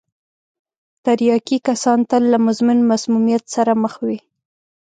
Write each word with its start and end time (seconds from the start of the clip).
تریاکي 1.05 1.57
کسان 1.67 1.99
تل 2.09 2.23
له 2.33 2.37
مزمن 2.45 2.79
مسمومیت 2.91 3.43
سره 3.55 3.71
مخ 3.83 3.93
وي. 4.05 4.19